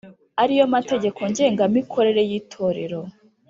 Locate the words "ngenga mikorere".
1.31-2.21